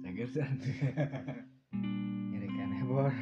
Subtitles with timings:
[0.00, 0.56] cager san.
[2.32, 3.12] Nyari keneh bor.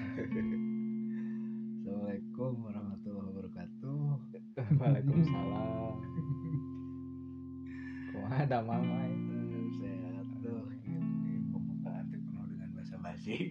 [1.83, 4.22] Assalamualaikum warahmatullahi wabarakatuh.
[4.79, 5.98] Waalaikumsalam.
[8.15, 10.62] Kumaha ada mamai Eh, sehat tuh
[11.51, 13.51] pembukaan penuh dengan bahasa basi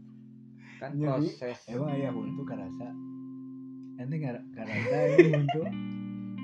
[0.81, 1.57] kan Jadi, proses.
[1.67, 2.49] Emang ayah untuk
[3.93, 5.61] ente nggak karasa ini untuk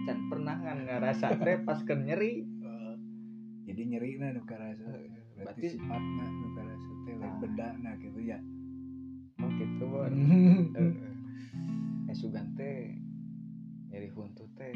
[0.06, 2.46] can pernah kan ngerasa teh pas ke nyeri?
[2.46, 2.94] Eh,
[3.66, 4.86] jadi nyeri nah nu karasa
[5.34, 7.40] berarti Berarti- sifatna nu karasa teh lain Nah.
[7.42, 8.38] beda nah gitu ya.
[9.38, 10.14] Oh gitu bon
[12.08, 12.94] eh sugan teh
[13.88, 14.70] nyeri huntu teh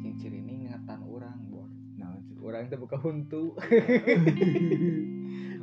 [0.00, 1.66] cincin ini ngatan orang bor.
[1.94, 3.58] Nah orang teh buka huntu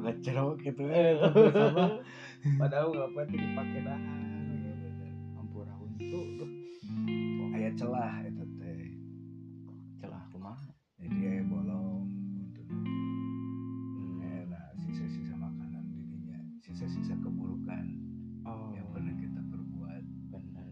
[0.01, 0.81] ngecerok gitu.
[0.89, 2.01] Eh, sama.
[2.57, 4.21] Padahal nggak tuh dipakai dahan
[5.37, 6.49] hampura huntu tuh
[7.53, 8.89] ayah celah itu teh.
[10.01, 10.73] Celah kumaha?
[10.97, 12.09] Jadi ayah bolong
[12.41, 14.25] untuk Hmm.
[14.25, 17.85] eh, nah sisa-sisa makanan dirinya sisa-sisa keburukan
[18.47, 18.73] oh.
[18.73, 20.03] yang pernah kita perbuat.
[20.33, 20.65] Bener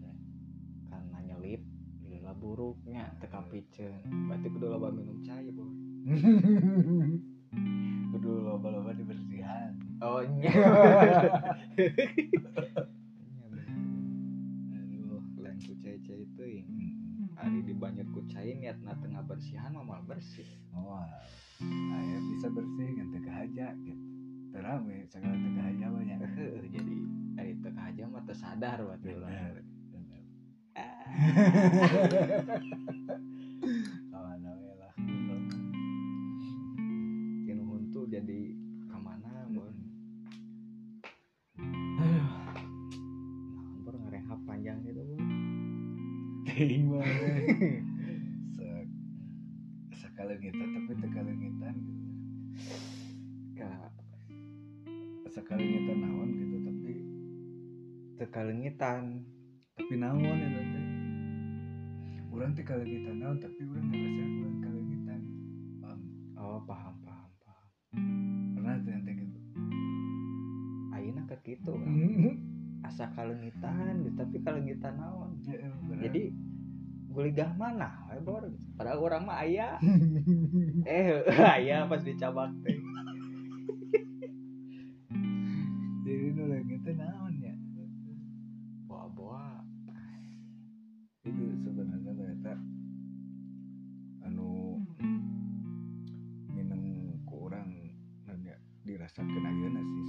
[0.89, 1.61] karena nyelip
[2.01, 5.69] lila buruknya teka piceun berarti kudu loba minum cai bor
[8.19, 10.51] kudu loba-loba dibersihan oh nya
[14.75, 16.43] aduh lain ku cai-cai itu
[17.39, 20.51] hari di banyak ku cai niatna tengah bersihan mah mal bersih.
[20.75, 20.99] Oh
[21.63, 24.03] ayah bisa bersih teka haja gitu.
[24.51, 26.19] Terame segala teka haja banyak
[26.75, 26.95] jadi
[27.39, 29.63] hari tengah aja mah tersadar Bener.
[29.95, 30.23] Bener.
[38.19, 38.51] jadi
[38.91, 39.75] ke mana bon
[41.95, 42.51] nah
[43.87, 45.23] bor ngarehap panjang gitu bon
[46.43, 47.15] ting banget
[49.99, 52.03] Sek tapi tekalengitan gitu.
[53.55, 53.71] Ka
[55.31, 56.93] sakalengitan naon gitu tapi
[58.19, 59.23] tekalengitan
[59.79, 60.87] tapi naon ya teh
[62.35, 64.48] orang teh kalengitan naon tapi orang ngerasa
[71.49, 71.73] ka kitu
[72.85, 75.33] asa kalengitan gitu tapi kalengitan naon?
[75.43, 76.03] Ya, emang bener.
[76.09, 76.23] jadi
[77.09, 78.45] guligah mana we bor
[78.77, 79.81] padahal orang mah aya.
[80.85, 81.25] Eh
[81.57, 82.77] aya pas dicabak teh.
[86.05, 86.53] Jadi nu
[86.85, 87.53] teh naon ya?
[88.85, 89.65] Bawa-bawa
[91.25, 92.53] itu sebenarnya ternyata
[94.25, 94.81] anu
[96.53, 96.81] minum
[97.25, 97.69] ku orang
[98.25, 98.55] nanya
[98.85, 100.03] dirasakan ayeuna sih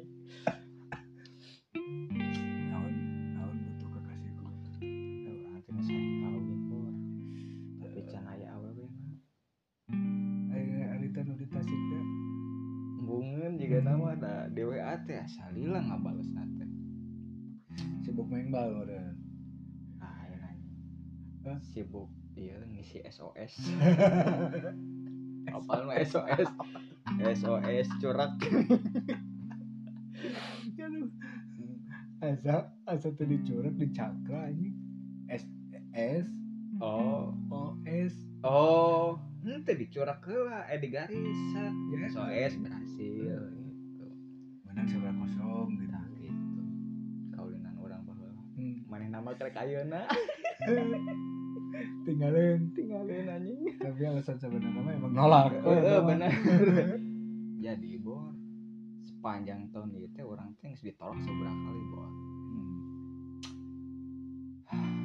[14.57, 16.65] di WA teh salila ngabales nate
[18.01, 19.13] sibuk main bal meureun.
[20.01, 20.65] Ah ayo nanya
[21.45, 21.61] Hah?
[21.61, 23.53] sibuk iya ngisi SOS
[25.53, 26.49] mah SOS
[27.19, 28.33] SOS curak
[30.77, 31.09] Aduh.
[32.17, 32.55] asa
[32.85, 34.73] asa teh dicurak di cakra anjing.
[35.27, 35.43] S
[35.91, 36.25] S.
[36.79, 37.33] Oh.
[37.49, 38.13] O S.
[38.41, 39.17] Oh.
[39.43, 42.07] Ente dicorak heula eh digarisan Ya.
[42.07, 44.05] SOS berhasil gitu.
[44.65, 45.91] Menang seberapa kosong gitu.
[45.91, 46.61] Nah gitu.
[47.33, 48.77] Kaulinan orang bahwa Hmm.
[48.87, 50.03] mana nama krek ayeuna?
[52.05, 52.73] Tinggalin.
[52.73, 53.61] Tinggalin anjing.
[53.77, 55.53] Tapi alasan sebenarnya emang nolak.
[55.61, 56.33] Oh, bener
[57.57, 58.33] jadi bor
[59.01, 62.09] sepanjang tahun itu orang teh ditolak seberapa kali bor
[64.67, 64.96] Hmm.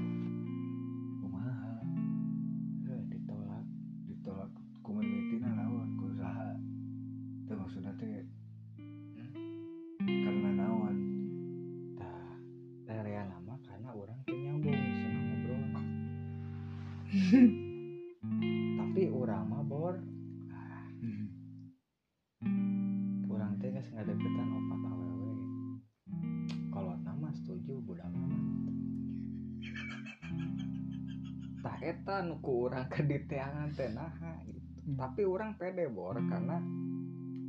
[32.22, 36.62] Tah eta nu ku urang kediteangan teh naha gitu tapi orang pede bor karena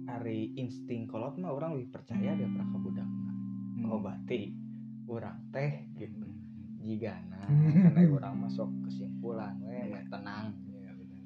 [0.09, 3.31] hari insting kolot mah orang lebih percaya dia pernah ke budakna
[3.85, 4.41] oh berarti
[5.05, 6.25] orang teh gitu.
[6.83, 7.45] Jigana
[7.85, 11.21] karena orang masuk kesimpulan we we tenang Iya, bener.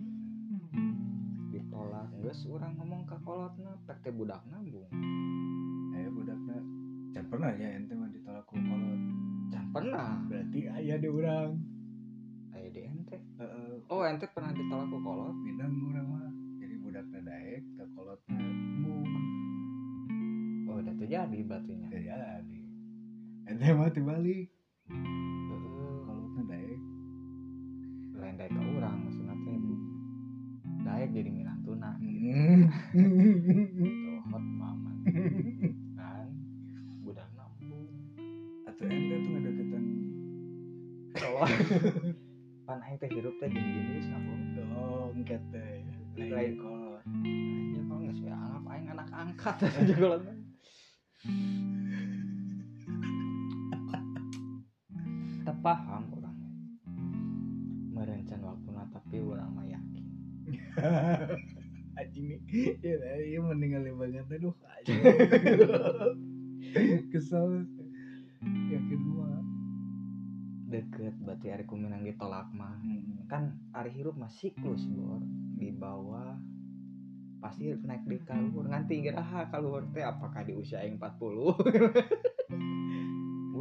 [1.55, 4.91] ditolak geus orang ngomong ke kolotna pek teh budak nambung
[5.95, 6.59] Aya budakna
[7.15, 9.01] can pernah ya ente mah ditolak ku kolot?
[9.49, 10.21] Can pernah.
[10.29, 11.57] Berarti aya di urang.
[11.57, 11.66] aya
[12.77, 13.81] di ente heeh.
[13.89, 15.33] Oh ente pernah ditolak ku kolot?
[15.41, 16.29] Minang urang mah
[16.61, 19.09] jadi budakna daek ke kolotna embung
[20.69, 21.89] oh udah terjadi berartinya.
[21.89, 22.59] Jadi.
[23.49, 24.53] Ente mah tibalik
[24.93, 26.79] Heeh, kolotna daek
[28.17, 29.57] lain ke orang maksudnya teh.
[30.85, 32.69] Daek jadi minantuna Hmm.
[32.93, 34.93] gitu hot mama
[35.97, 36.29] kan?
[37.01, 37.89] Budak nambung
[38.69, 39.83] atau ente tuh ngadeketan
[41.17, 41.49] kolot
[42.77, 44.37] pan aing teh hirup teh gini-gini geus nambung
[44.77, 45.81] oh engket teh.
[46.29, 46.61] Lain.
[46.61, 47.01] kolot
[47.73, 49.55] Ya kalau nggak sesuai anggap aing anak angkat.
[49.65, 50.17] Aja kalau
[55.41, 56.49] Tak paham orangnya
[57.97, 60.05] Merencan waktu tapi orang mah yakin.
[61.97, 62.39] Anjing nih.
[62.85, 64.29] Ya lah iya meninggalin banget.
[64.37, 65.01] Aduh anjing.
[67.09, 67.65] Kesel.
[68.69, 69.46] Yakin gua
[70.67, 72.75] Deket berarti hari kuminang ditolak mah.
[72.83, 73.23] Hmm.
[73.31, 75.23] Kan hari hirup mah siklus bor.
[75.57, 76.35] Di bawah
[77.37, 81.53] pasti naik di kaluhur nganti geraha kaluhur teh apakah di usia yang 40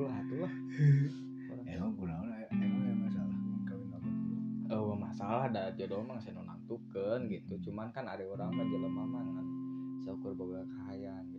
[0.01, 0.55] ulah tuh lah
[1.69, 3.37] emang kunaon emang ada masalah
[3.69, 4.35] kawin apa dulu
[4.73, 7.55] oh masalah ada jodoh mah saya nonaktukeun gitu.
[7.69, 9.47] Cuman kan ada orang mah jelema mah ngan
[10.03, 11.36] syukur boga kahayang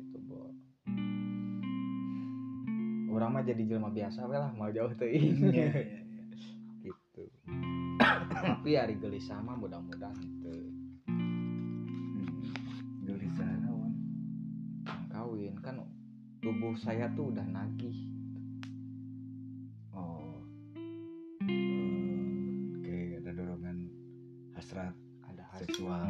[3.07, 6.01] orang mah jadi jelema biasa we lah mau jauh teuing iya iya iya.
[6.87, 7.23] Gitu.
[8.29, 10.55] Tapi hari gelisah mah mudah-mudahan itu
[11.07, 12.27] Hmm.
[13.03, 13.91] gelisah naon
[15.07, 15.79] kawin kan
[16.39, 17.97] tubuh saya tuh udah nagih.
[19.91, 20.37] Oh.
[21.41, 23.77] Eh, kayak ada dorongan
[24.53, 24.93] hasrat
[25.25, 25.65] ada hasrat.
[25.65, 26.07] seksual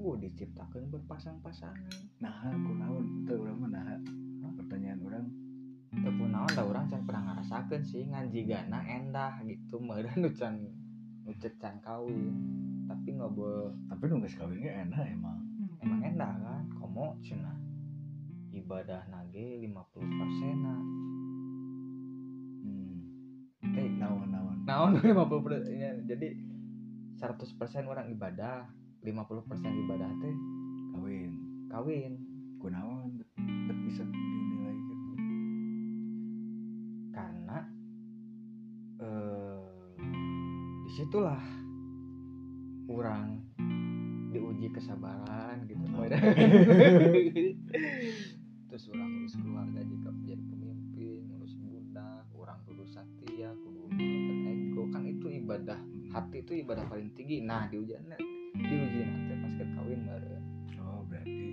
[0.00, 1.92] puguh diciptakan berpasang-pasangan.
[2.24, 5.28] Nah kunaon teu urang mah nah pertanyaan orang
[5.92, 10.56] tepun naon da urang can pernah ngarasakeun sih ngan jigana endah gitu meureun nu can
[11.28, 12.32] nu can kawin.
[12.88, 15.36] Tapi ngobrol tapi nu geus kawin ge enak emang.
[15.84, 16.64] Emang endah kan?
[16.80, 17.60] Komo cenah.
[18.56, 20.76] Ibadah nage 50 persena
[22.64, 23.76] hmm.
[23.76, 24.56] eh naon naon?
[24.64, 26.08] naon 50 persen?
[26.08, 26.28] Jadi
[27.20, 29.16] 100% orang ibadah 50%
[29.64, 30.34] ibadah teh
[30.92, 31.32] kawin.
[31.72, 32.12] kawin.
[32.60, 35.08] Kunaon bet bisa dinilai gitu.
[37.16, 37.64] Karena
[39.00, 39.64] eh
[40.84, 41.40] di situlah
[42.92, 43.40] orang
[44.36, 45.80] diuji kesabaran gitu.
[45.96, 46.04] Oh.
[48.70, 53.88] terus orang ngurus keluarga jika menjadi pemimpin ngurus budak orang kudu satya kudu
[54.44, 54.92] ego.
[54.92, 55.80] Kan itu ibadah
[56.12, 57.40] hati itu ibadah paling tinggi.
[57.40, 58.89] Nah diuji diuji nanti pas ke
[59.90, 60.38] kawin baru.
[60.86, 61.50] Oh berarti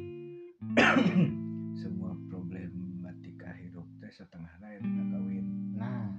[1.81, 5.45] semua problematika hidup teh setengah lain kawin.
[5.73, 6.13] Nah.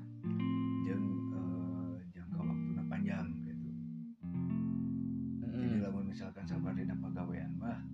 [0.83, 3.71] Jeung eh, jangka waktunya panjang gitu.
[5.47, 7.87] Jadi mm, lamun misalkan sabar dina pagawean mah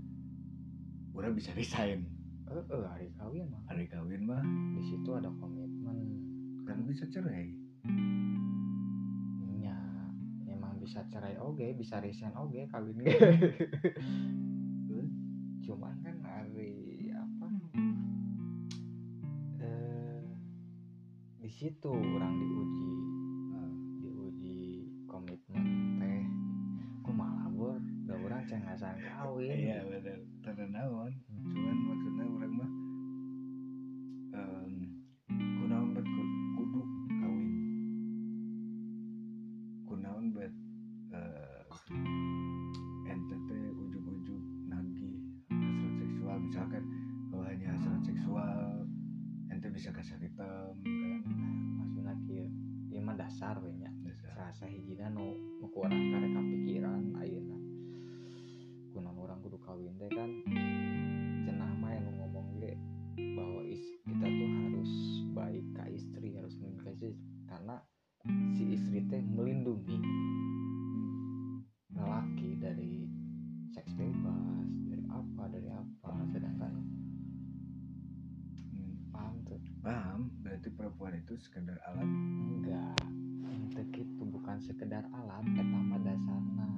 [1.12, 2.09] urang bisa resign.
[2.49, 3.61] Eh, eh, hari kawin mah.
[3.69, 4.40] Hari kawin mah.
[4.73, 6.00] Di situ ada komitmen.
[6.64, 7.52] Kan bisa cerai
[10.85, 13.00] bisa cerai oge bisa resign oge kawin
[15.64, 17.49] cuman kan hari apa
[19.64, 20.29] eh
[21.41, 22.93] di situ orang diuji
[23.55, 23.71] Ah,
[24.03, 25.64] diuji komitmen
[26.00, 26.25] teh.
[27.00, 29.49] Ku malah bor da orang cengasan kawin.
[29.57, 30.19] Iya bener.
[30.45, 30.85] Tanda
[75.44, 76.72] apa dari apa sedangkan
[78.72, 79.60] Hmm, paham tuh?
[79.84, 82.08] Paham berarti perempuan itu sekedar alat?
[82.08, 82.96] Enggak.
[83.44, 86.70] Untuk itu bukan sekedar alat eta mah dasarna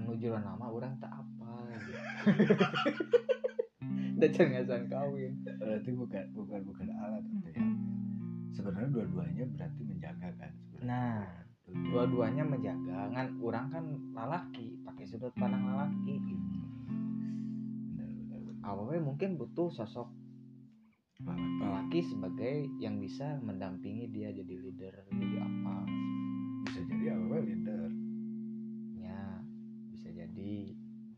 [0.00, 1.92] anu jero nama orang tak apa gitu.
[4.18, 7.60] Da cengasan kawin berarti bukan bukan bukan alat ya.
[8.56, 10.88] Sebenarnya dua-duanya berarti menjaga kan sebenarnya.
[10.88, 11.20] nah
[11.68, 13.12] dua-duanya menjaga.
[13.12, 13.84] Kan orang kan
[14.16, 16.16] lalaki pakai sudut pandang lalaki
[18.62, 20.08] awalnya mungkin butuh sosok
[21.58, 25.76] lelaki sebagai yang bisa mendampingi dia jadi leader jadi apa.
[26.68, 27.82] Bisa jadi awalnya leader.
[29.02, 29.22] Ya
[29.90, 30.54] bisa jadi.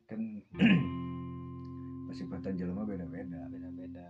[0.09, 0.41] Kan
[2.09, 3.45] kesifatan jelema beda-beda.
[3.53, 4.09] Beda-beda.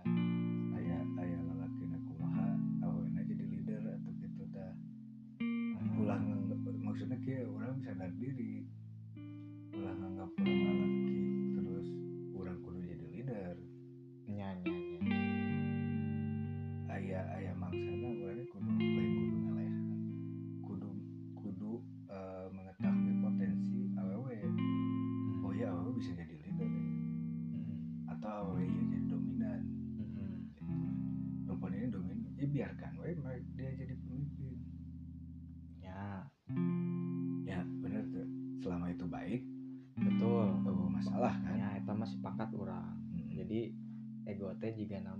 [0.79, 2.55] Ayah ayah lelaki kumaha
[2.87, 4.71] awalnya jadi leader atau gitu dah
[6.01, 8.65] ulah nganggap maksudnya kayak orang sadar diri
[9.75, 11.00] ulah nganggap orang lelaki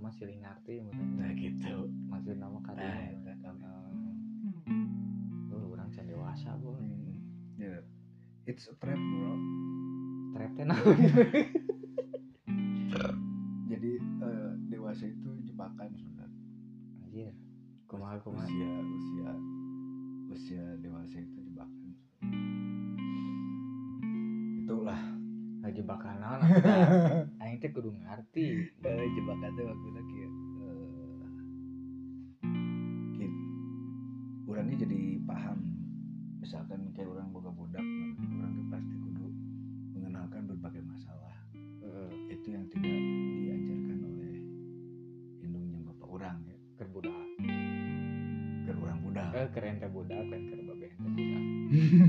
[0.01, 1.85] nama silih ngarti nah gitu.
[2.09, 3.69] Maksud nama nah kadang eta kami
[5.53, 7.13] lu orang can dewasa bu Hmm.
[7.61, 7.77] ya
[8.49, 9.37] it's a trap bro.
[10.33, 10.97] Trap teh naon
[13.69, 16.41] jadi eh, dewasa itu jebakan sebenarnya.
[17.05, 17.29] Anjir.
[17.85, 18.49] Kumaha kumaha?
[18.49, 19.31] usia usia
[20.33, 21.89] usia dewasa itu jebakan.
[24.65, 25.01] Itulah.
[25.71, 30.29] Jebakan naon atuh aing teh kudu ngarti eh, jebakan itu waktu lagi ya
[34.51, 35.59] orangnya jadi paham.
[36.43, 37.85] Misalkan kayak orang boga budak
[38.19, 39.27] orangnya pasti kudu
[39.95, 41.35] mengenalkan berbagai masalah.
[42.27, 42.99] Itu yang tidak
[43.47, 44.35] diajarkan oleh
[45.39, 46.57] indung yang bapak orang ya.
[46.75, 47.25] Keur budak.
[48.67, 49.29] Ke orang budak.
[49.31, 51.43] Eh keren teh budak dan babeh teh budak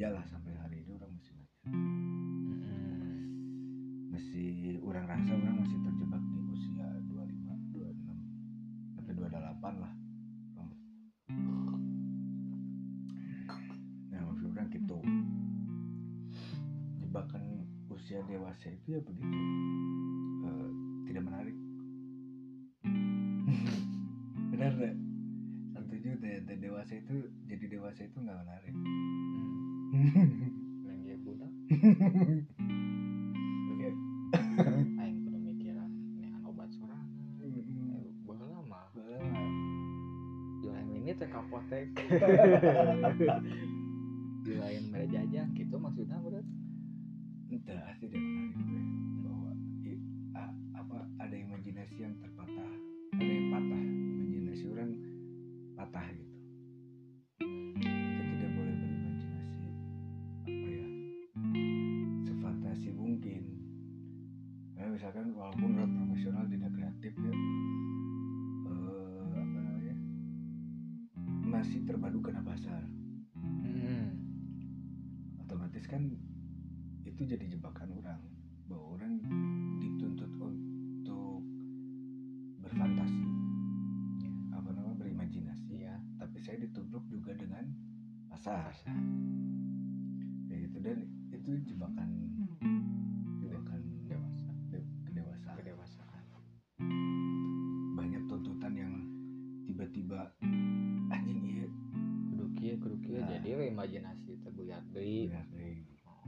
[0.00, 3.20] manja lah sampai hari ini orang masih manja Mm-mm.
[4.08, 9.92] masih orang rasa orang masih terjebak di usia 25 26 sampai 28 lah.
[14.08, 15.04] Nah maksud orang gitu.
[17.04, 19.36] Jebakan usia dewasa itu ya begitu.
[20.48, 20.70] Eh,
[21.12, 21.56] tidak menarik.
[24.56, 24.96] Benar nggak?
[26.00, 28.72] Deh deh, dewasa itu jadi dewasa itu nggak menarik
[29.90, 31.50] yang dia budak
[35.02, 37.10] aing kudu mikiran neangan obat sorangan.
[37.42, 38.86] Eh, baheula mah.
[40.62, 41.90] Di lain ini teh kapotek.
[44.46, 46.38] Di lain mere jajan gitu maksudnya bro
[47.50, 48.82] entah asli dia menarik gue
[49.26, 49.50] bahwa
[50.78, 52.59] apa ada imajinasi yang terpatah
[65.00, 67.32] misalkan walaupun orang profesional tidak kreatif ya
[68.68, 69.96] eh, apa namanya
[71.40, 72.84] masih terpadu kena pasar.
[73.40, 74.12] Hmm.
[75.40, 76.04] otomatis kan
[77.08, 78.20] itu jadi jebakan orang
[78.68, 79.24] bahwa orang
[79.80, 81.48] dituntut untuk
[82.60, 83.24] berfantasi.
[84.20, 84.32] Ya.
[84.52, 87.72] apa namanya berimajinasi iya tapi saya ditubruk juga dengan
[88.28, 88.68] pasar.
[88.68, 88.92] Rasa
[90.44, 92.36] kayak gitu dan itu jebakan.
[92.36, 93.00] Jebakan
[103.80, 104.36] imajinasi
[104.92, 105.72] deui benar deh.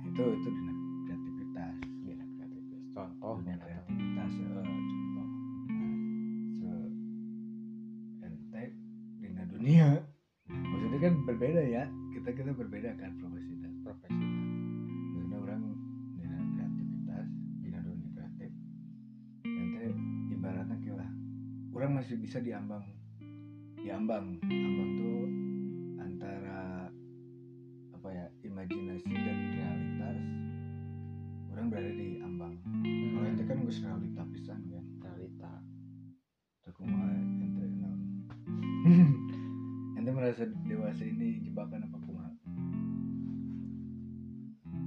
[0.08, 2.80] itu itu dengan kreativitas Dina kreativitas.
[2.96, 4.32] Contoh dunia nya kreativitas.
[4.40, 4.80] eh,
[5.12, 5.28] contoh.
[6.64, 6.84] Nah,
[8.16, 8.64] se ente
[9.20, 9.88] dengan dunia.
[10.48, 11.84] Maksudnya kan berbeda ya.
[12.16, 14.26] Kita kita berbeda kan profesi dan profesi
[15.12, 15.62] karena orang
[16.16, 17.26] dengan kreativitas
[17.60, 18.50] dengan dunia kreatif.
[19.44, 19.86] Ente
[20.32, 21.10] ibaratnya lah
[21.76, 22.88] orang masih bisa diambang.
[23.76, 24.40] Diambang.
[24.40, 25.21] Ambang tuh
[28.62, 30.18] imajinasi dan realitas
[31.50, 32.54] orang berada di ambang
[33.10, 35.52] kalau ente kan gue realita pisan kan realita
[36.70, 38.00] Aku mah ente naon.
[39.98, 42.30] ente merasa dewasa ini jebakan apa kumaha?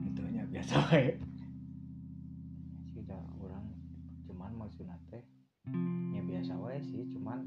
[0.08, 1.20] Itu nya biasa wae.
[2.96, 3.76] sudah orang
[4.24, 5.20] cuman maksudnya teh
[6.16, 7.44] ya biasa wae sih cuman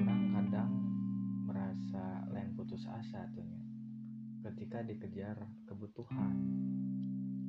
[0.00, 0.72] orang kadang
[1.44, 3.55] merasa lain putus asa tuh nya.
[4.46, 5.36] Ketika dikejar
[5.66, 6.34] kebutuhan.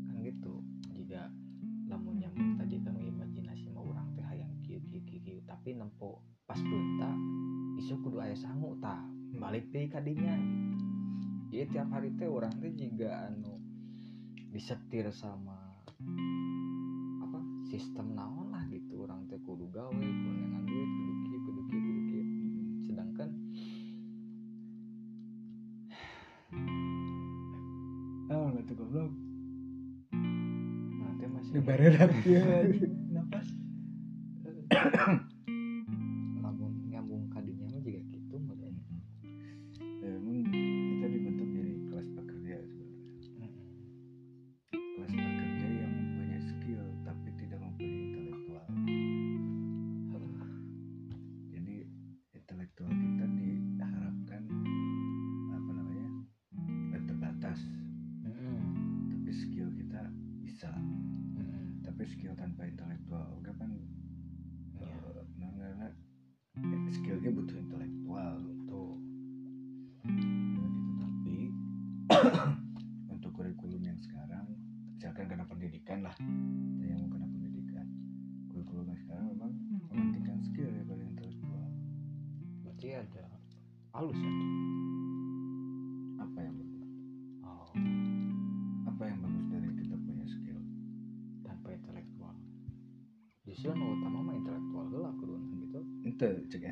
[0.10, 0.66] Kan gitu
[0.98, 1.30] jika
[1.86, 6.58] lamun nyambung tadi kanu imajinasi mau orang teh hayang kieu kieu kieu tapi nempo pas
[6.58, 7.13] beunta
[7.77, 9.06] isu kudu aya sangu tah
[9.38, 10.42] balik deui ka dinya.
[11.54, 13.62] Jadi tiap hari teh orang teh juga anu
[14.50, 15.86] disetir sama
[17.22, 17.39] apa
[17.70, 20.37] sistem naon lah gitu orang teh kudu gawe kudu
[28.88, 29.12] Goblok.
[31.04, 32.93] nanti masih Di barerat dia anjing.
[33.12, 33.47] Napas.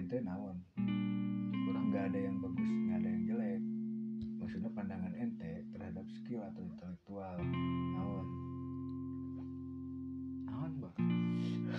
[0.05, 0.61] ente naon?
[1.65, 3.61] Kurang nggak ada yang bagus nggak ada yang jelek.
[4.37, 7.41] Maksudnya pandangan ente terhadap skill atau intelektual
[7.97, 8.27] naon?
[10.45, 10.93] Naon bah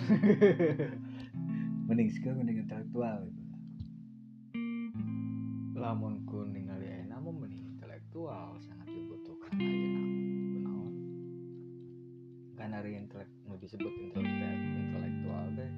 [1.87, 3.43] mending skill mending intelektual gitu.
[5.79, 10.03] Lamun ku ningali ayeuna mah mending intelektual sangat dibutuhkan ayeuna
[10.51, 10.95] kunaon
[12.59, 15.71] kan hari intelek nu disebut intelektual intelektual teh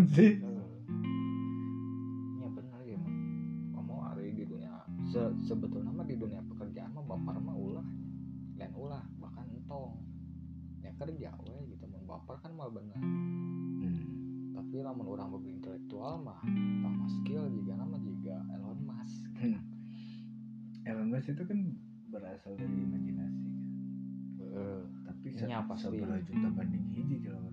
[0.00, 0.32] naon sih
[2.40, 3.12] ya benar ya mah
[3.76, 4.72] kamu hari di dunia
[5.12, 7.84] se sebetulnya mah di dunia pekerjaan mah baper mah ulah.
[8.56, 10.00] Lain ulah bahkan entong.
[10.80, 11.84] Ya kerja we gitu.
[11.84, 14.56] Mun baper kan mah benar hmm.
[14.56, 19.28] tapi lamun orang boga intelektual mah tambah skill juga nama juga Elon Musk.
[20.88, 21.60] Elon Musk itu kan
[22.08, 23.32] berasal dari imajinasi kan?
[24.40, 24.80] Heeh.
[25.04, 25.92] tapi Nya pasti.
[25.92, 27.52] seberapa juta banding hiji kalau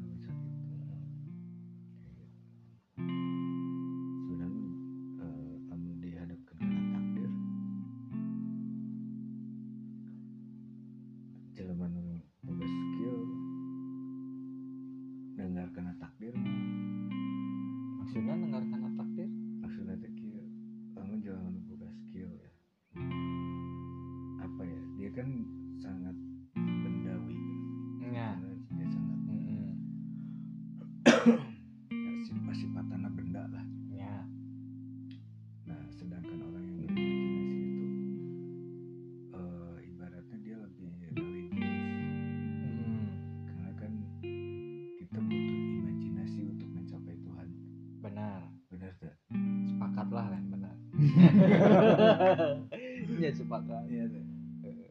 [53.24, 53.84] ya sepakat.
[53.90, 54.26] Iya tak?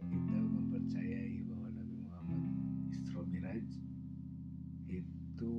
[0.06, 2.42] Kita mempercayai bahwa Nabi Muhammad
[2.94, 3.66] Isra Miraj
[4.88, 5.54] itu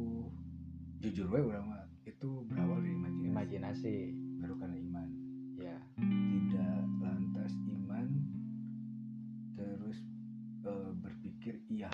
[1.04, 3.96] jujur we mah itu berawal dari imajinasi, imajinasi.
[4.42, 5.10] Baru karena iman.
[5.58, 8.08] ya tidak lantas iman
[9.58, 9.98] terus
[10.70, 11.90] eh, berpikir iya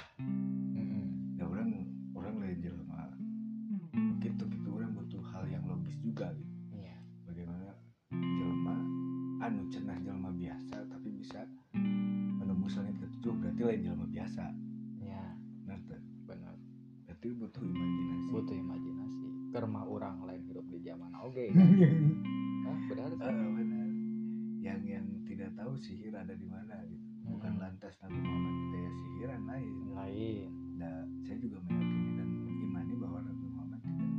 [25.34, 27.63] tidak tahu sihir ada di mana gitu bukan Mm-mm.
[27.65, 33.46] lantas Nabi Muhammad gaya sihiran lain lain Nah, saya juga meyakini dan mengimani bahwa Nabi
[33.46, 34.12] Muhammad tidak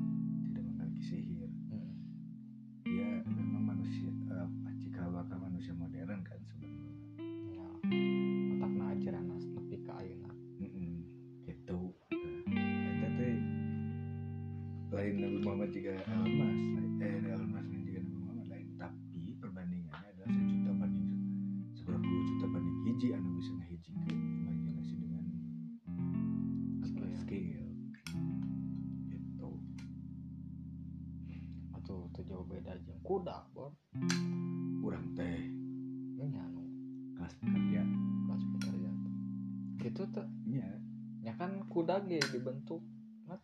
[0.46, 1.50] tidak memiliki sihir.
[1.68, 1.92] Mm.
[2.86, 4.48] Dia memang manusia eh,
[4.78, 6.94] jika bakal manusia modern kan sebenarnya.
[7.52, 7.68] ya
[8.54, 9.26] otakna ajaran
[10.62, 11.04] Mm-mm,
[11.44, 11.80] gitu.
[12.48, 13.36] Nah, eta teh
[14.94, 16.33] lain Nabi Muhammad juga Elon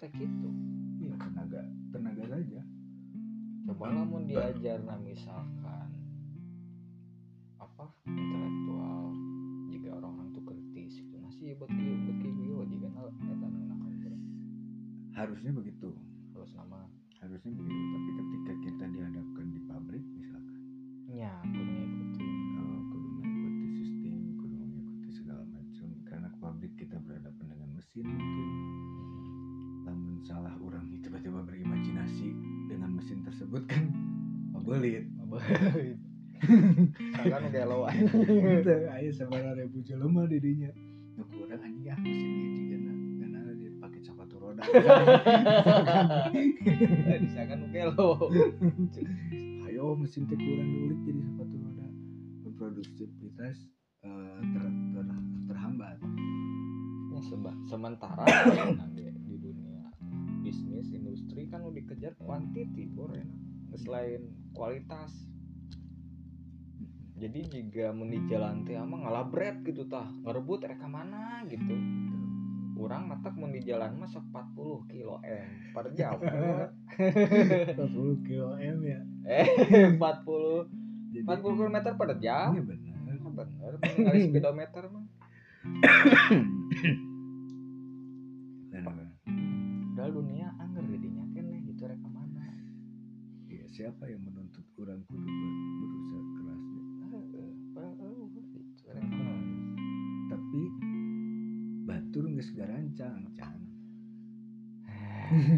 [0.00, 0.48] teh gitu
[0.96, 1.60] iya tenaga
[1.92, 2.60] tenaga saja.
[3.68, 5.92] coba lamun diajar nah misalkan
[7.60, 9.12] apa intelektual
[9.68, 12.88] jika orang-orang tuh kritis itu masih buat kieu buat kieu jika
[13.28, 14.16] eta naon bro.
[15.12, 15.92] Harusnya begitu,
[16.32, 16.88] terus nama
[17.20, 17.84] harusnya begitu.
[17.92, 20.60] Tapi ketika kita dihadapkan di pabrik misalkan,
[21.12, 25.88] nya kudu ngikutin eh, kudu mengikuti sistem, kudu mengikuti segala macam.
[26.08, 28.39] Karena pabrik kita berhadapan dengan mesin mungkin.
[30.20, 32.28] Salah orang tiba-tiba berimajinasi
[32.68, 33.88] dengan mesin tersebut kan?
[34.54, 35.08] Membelit.
[37.20, 40.70] kan gelo Gitu, ayo sama ribu jelema didinya.
[41.16, 44.62] Nuk orang anjing ah mesin ieu jigana karena dia pakai sepatu roda.
[47.20, 48.30] disakan gelo
[49.68, 50.68] ayo mesin teh kurang
[51.04, 51.86] jadi sepatu roda.
[52.56, 53.56] Produktivitas
[54.04, 55.96] eh, ter- ter- terhambat.
[57.10, 57.20] Ya
[57.68, 58.24] sementara
[60.50, 63.38] bisnis industri kan udah dikejar quantity bor enak
[63.78, 65.14] selain kualitas.
[67.14, 71.78] Jadi jika di jalan teh mah ngalabret gitu tah ngerebut reka mana gitu.
[72.82, 76.18] Orang matak mau di jalan mah 40 kilo m per jam.
[77.78, 79.00] 40 kilo m ya?
[79.30, 79.46] Eh
[80.02, 80.02] 40
[81.14, 82.58] jadi 40 km per jam?
[82.58, 85.04] Iya benar Ah, bener kali speedometer mah.
[88.70, 89.10] Benar
[90.00, 90.39] Padahal dunia
[93.80, 96.84] siapa yang menuntut orang kudu ber- berusaha keras ya?
[97.00, 98.60] Heeh, padahal gitu
[98.92, 99.48] reka mana
[100.28, 100.62] tapi
[101.88, 103.56] batur nggak segarancang can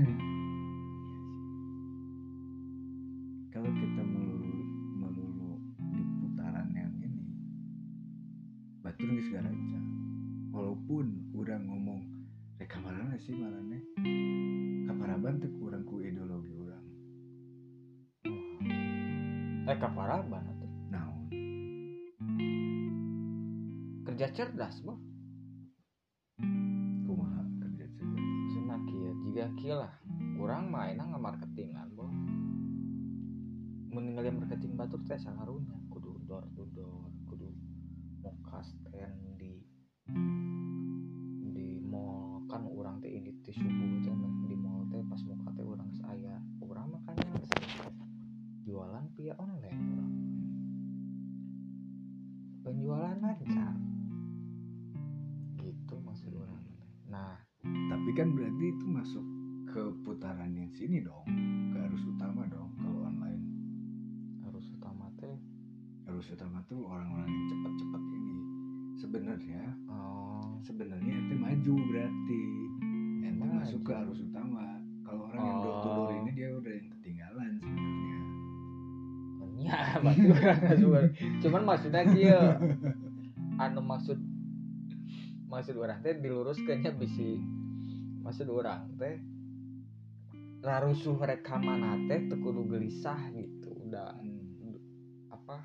[3.58, 4.70] kalau kita melulu
[5.02, 5.58] melulu
[5.90, 7.26] di putaran yang ini
[8.86, 9.86] batur nggak segarancang
[10.54, 12.06] walaupun orang ngomong
[12.62, 13.82] reka marana sih marane
[14.86, 16.61] kaparaban teh kurang ku ideologi
[19.62, 21.30] eh kaparaban atuh naon?
[24.02, 24.98] Kerja cerdas boh
[27.06, 28.18] kumaha kerja cerdas?
[28.18, 29.94] Maksudnya kieu jika kieu lah.
[30.34, 32.10] Urang mainan ngamarketingan boh
[33.92, 35.78] mun ningali marketing batur teh sangarunya.
[35.94, 37.54] Kudu door to door kudu
[38.18, 39.31] muka stand
[58.62, 59.26] berarti itu masuk
[59.74, 61.26] ke putaran yang sini dong
[61.74, 63.42] ke arus utama dong kalau online.
[64.46, 65.34] Harus utama teh?
[66.06, 68.38] Arus utama tuh orang-orang yang cepat-cepat ini.
[69.02, 70.62] Sebenarnya oh.
[70.62, 72.42] sebenarnya itu maju berarti.
[73.26, 73.58] Ente Maju.
[73.66, 74.78] masuk ke arus utama.
[75.02, 76.18] Kalau orang yang door to door Oh.
[76.22, 78.18] ini dia udah yang ketinggalan sebenarnya.
[79.62, 79.78] Ya.
[81.42, 82.58] Cuman maksudnya kia
[83.62, 84.18] anu maksud
[85.46, 87.61] maksud orang teh diluruskannya bisi
[88.22, 89.18] maksud orang teh
[90.62, 94.14] rarusuh rekaman teh teu kudu gelisah gitu udah
[94.62, 94.78] Hmm.
[95.34, 95.58] apa?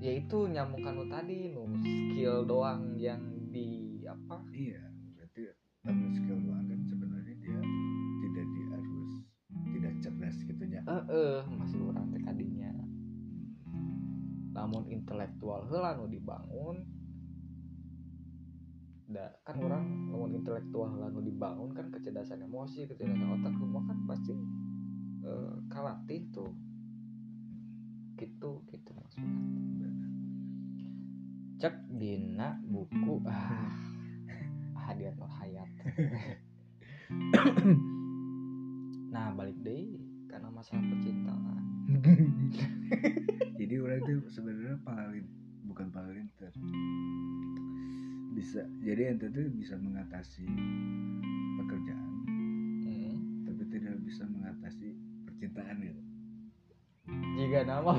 [0.00, 3.22] Ya itu nyambung kanu tadi nu skill doang yang
[3.54, 4.42] di apa?
[4.50, 4.82] Iya
[5.14, 5.40] berarti
[5.86, 7.60] anu skill doang kan sebenarnya dia
[8.26, 9.14] tidak di arus
[9.70, 12.72] tidak cerdas gitu ya eh eh masih orang teh kadinya
[14.50, 16.82] namun intelektual heula nu dibangun
[19.10, 24.34] da kan orang namun intelektual nu dibangun kan kecerdasan emosi kecerdasan otak semua kan pasti
[25.26, 26.54] eh, kalatih tuh.
[28.14, 29.90] Gitu gitu maksudnya.
[31.58, 33.74] Cek dina buku ah
[34.86, 35.70] hadiah Nur Hayat.
[39.10, 39.98] Nah balik deh
[40.30, 41.62] karena masalah percintaan.
[43.58, 45.26] Jadi orang itu sebenarnya paling
[45.66, 46.54] bukan paling ter
[48.30, 50.46] bisa jadi ente tuh bisa mengatasi
[51.58, 52.08] pekerjaan
[52.80, 53.44] Hmm.
[53.44, 54.94] tapi tidak bisa mengatasi
[55.26, 56.02] percintaan gitu.
[57.36, 57.92] Jika nama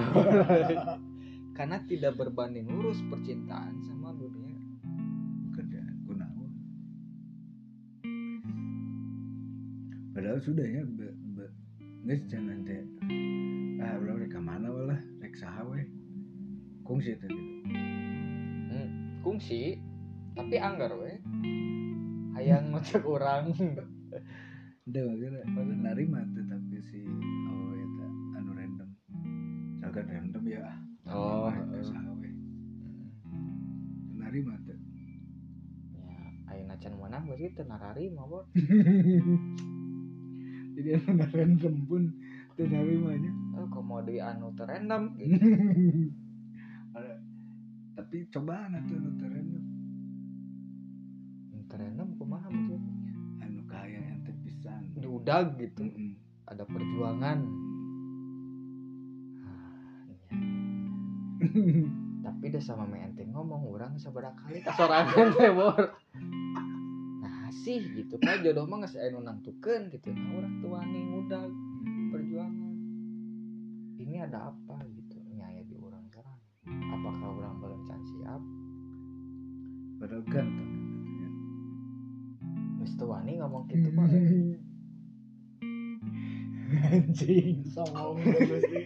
[1.58, 4.56] karena tidak berbanding lurus percintaan sama dunia.
[5.52, 6.52] Pekerjaan kunaon
[10.12, 11.46] padahal sudah ya be, be,
[12.04, 12.84] nges jangan teh
[13.80, 15.00] ah ulah rek mana walah?
[15.20, 15.84] Rek saha we
[16.84, 17.46] kungsi teh gitu.
[19.22, 19.78] Kungsi
[20.32, 21.20] tapi anggar we
[22.36, 23.52] hayang ngecek orang.
[24.88, 25.44] Udah makanya
[25.94, 27.06] narima tuh tapi si
[27.48, 28.08] oh eta
[28.39, 28.89] anu random.
[29.78, 30.63] Misalkan random ya.
[31.12, 31.84] Oh, rek heeh.
[31.84, 32.32] saha we
[34.15, 34.80] narima tuh
[35.91, 36.08] ya
[36.56, 38.48] ayeuna can mana berarti teu narari bor
[40.80, 42.15] jadi anu random pun
[42.56, 44.56] teu narimanya oh komodi anu
[46.96, 47.20] Ada-
[47.91, 49.51] tapi cobaan atuh anu teu random.
[49.51, 49.51] teu
[51.76, 52.96] random kumaha maksudnya
[53.42, 55.88] anu kaya ente pisan diudag gitu.
[55.88, 56.20] Mm-mm.
[56.52, 57.40] ada perjuangan.
[59.48, 60.30] Ah, iya.
[62.26, 65.96] tapi udah sama me ente ngomong orang seberapa kali kasorangan teh bor.
[67.24, 70.12] Nah sih gitu kan jodoh mah geus aya nu nangtukeun gitu.
[70.12, 71.42] Nah orang tuani muda
[72.12, 72.76] perjuangan.
[74.02, 75.18] Ini ada apa gitu?
[75.38, 78.42] Nyaya di orang sekarang apakah orang belum siap?
[80.02, 80.90] Padahal ganteng
[82.82, 84.10] geus tuani ngomong gitu mah
[86.89, 88.81] anjing songong terus sih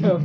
[0.00, 0.20] mah